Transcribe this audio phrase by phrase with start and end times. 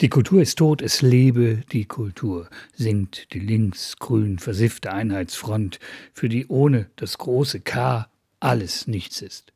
[0.00, 5.78] Die Kultur ist tot, es lebe die Kultur, singt die linksgrün versiffte Einheitsfront,
[6.14, 8.08] für die ohne das große K
[8.40, 9.52] alles nichts ist.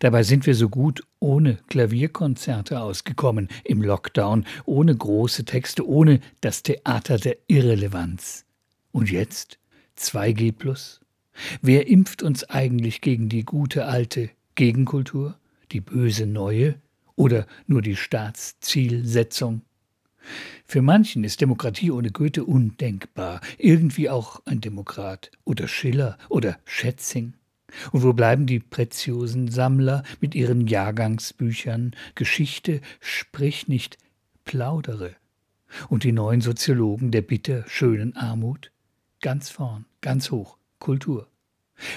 [0.00, 6.62] Dabei sind wir so gut ohne Klavierkonzerte ausgekommen im Lockdown, ohne große Texte, ohne das
[6.62, 8.44] Theater der Irrelevanz.
[8.92, 9.58] Und jetzt
[9.98, 11.00] 2G plus?
[11.62, 15.38] Wer impft uns eigentlich gegen die gute alte Gegenkultur,
[15.72, 16.74] die böse neue
[17.14, 19.62] oder nur die Staatszielsetzung?
[20.66, 27.34] Für manchen ist Demokratie ohne Goethe undenkbar, irgendwie auch ein Demokrat oder Schiller oder Schätzing.
[27.92, 33.98] Und wo bleiben die preziosen Sammler mit ihren Jahrgangsbüchern Geschichte, sprich nicht,
[34.44, 35.16] plaudere.
[35.88, 38.70] Und die neuen Soziologen der bitter schönen Armut?
[39.20, 41.28] Ganz vorn, ganz hoch, Kultur.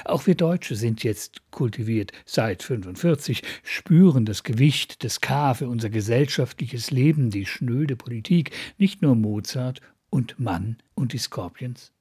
[0.05, 5.89] Auch wir Deutsche sind jetzt kultiviert seit 45, spüren das Gewicht des K für unser
[5.89, 11.93] gesellschaftliches Leben, die schnöde Politik, nicht nur Mozart und Mann und die Scorpions.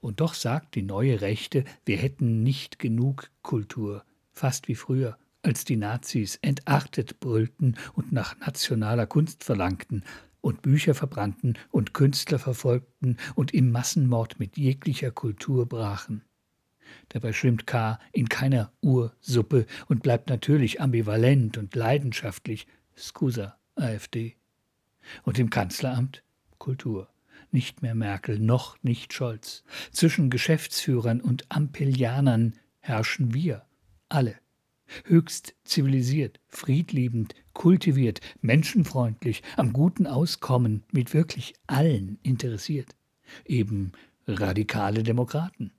[0.00, 5.64] Und doch sagt die neue Rechte, wir hätten nicht genug Kultur, fast wie früher, als
[5.64, 10.04] die Nazis entartet brüllten und nach nationaler Kunst verlangten,
[10.40, 16.22] und Bücher verbrannten und Künstler verfolgten und im Massenmord mit jeglicher Kultur brachen.
[17.08, 17.98] Dabei schwimmt K.
[18.12, 22.66] in keiner Ursuppe und bleibt natürlich ambivalent und leidenschaftlich.
[22.96, 24.36] Scusa, AfD.
[25.22, 26.22] Und im Kanzleramt
[26.58, 27.08] Kultur.
[27.50, 29.64] Nicht mehr Merkel, noch nicht Scholz.
[29.90, 33.64] Zwischen Geschäftsführern und Ampellianern herrschen wir,
[34.08, 34.36] alle.
[35.04, 42.96] Höchst zivilisiert, friedliebend, kultiviert, menschenfreundlich, am guten Auskommen, mit wirklich allen interessiert.
[43.44, 43.92] Eben
[44.26, 45.72] radikale Demokraten.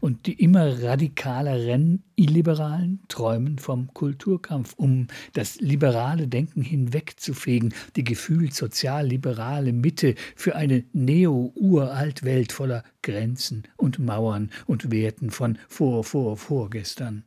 [0.00, 8.54] Und die immer radikaleren Illiberalen träumen vom Kulturkampf, um das liberale Denken hinwegzufegen, die gefühlt
[8.54, 17.24] sozial-liberale Mitte für eine neo-uralt-Welt voller Grenzen und Mauern und Werten von vor, vor, vorgestern.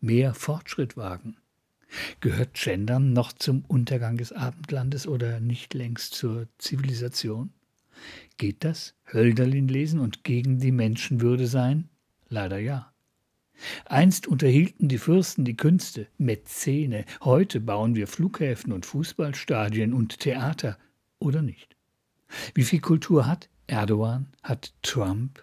[0.00, 1.36] Mehr Fortschritt wagen.
[2.20, 7.52] Gehört Gendern noch zum Untergang des Abendlandes oder nicht längst zur Zivilisation?
[8.38, 8.94] Geht das?
[9.12, 11.88] Hölderlin lesen und gegen die Menschenwürde sein?
[12.28, 12.92] Leider ja.
[13.86, 20.78] Einst unterhielten die Fürsten die Künste, Mäzene, heute bauen wir Flughäfen und Fußballstadien und Theater,
[21.18, 21.76] oder nicht?
[22.54, 25.42] Wie viel Kultur hat Erdogan, hat Trump?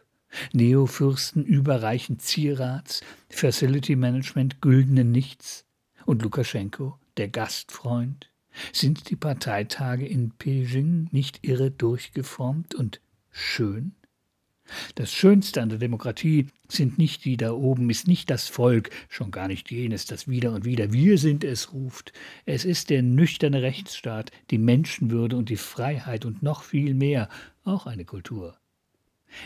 [0.52, 5.66] Neofürsten überreichen Zierats, Facility Management güldenen Nichts
[6.06, 8.31] und Lukaschenko, der Gastfreund,
[8.72, 13.94] sind die Parteitage in Peking nicht irre durchgeformt und schön?
[14.96, 19.31] Das Schönste an der Demokratie sind nicht die da oben, ist nicht das Volk, schon
[19.31, 22.13] gar nicht jenes, das wieder und wieder wir sind es ruft.
[22.46, 27.30] Es ist der nüchterne Rechtsstaat, die Menschenwürde und die Freiheit und noch viel mehr,
[27.63, 28.58] auch eine Kultur.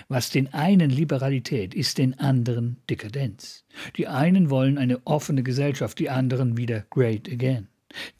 [0.07, 3.65] Was den einen Liberalität ist, den anderen Dekadenz.
[3.95, 7.69] Die einen wollen eine offene Gesellschaft, die anderen wieder Great Again.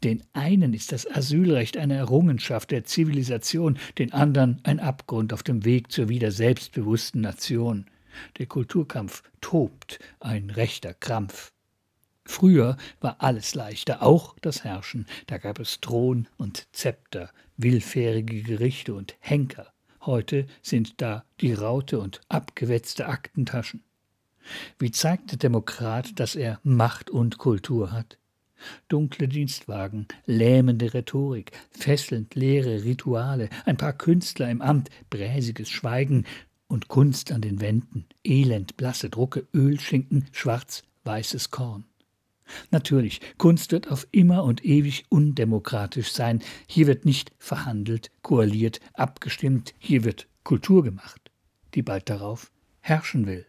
[0.04, 5.64] Den einen ist das Asylrecht eine Errungenschaft der Zivilisation, den anderen ein Abgrund auf dem
[5.64, 7.86] Weg zur wieder selbstbewussten Nation.
[8.38, 11.52] Der Kulturkampf tobt, ein rechter Krampf.
[12.24, 15.06] Früher war alles leichter, auch das Herrschen.
[15.26, 19.72] Da gab es Thron und Zepter, willfährige Gerichte und Henker.
[20.02, 23.82] Heute sind da die Raute und abgewetzte Aktentaschen.
[24.78, 28.18] Wie zeigt der Demokrat, dass er Macht und Kultur hat?
[28.88, 36.24] Dunkle Dienstwagen, lähmende Rhetorik, fesselnd leere Rituale, ein paar Künstler im Amt, bräsiges Schweigen
[36.66, 41.84] und Kunst an den Wänden, elend blasse Drucke, Ölschinken, schwarz-weißes Korn.
[42.70, 46.42] Natürlich, Kunst wird auf immer und ewig undemokratisch sein.
[46.66, 51.30] Hier wird nicht verhandelt, koaliert, abgestimmt, hier wird Kultur gemacht,
[51.74, 53.47] die bald darauf herrschen will.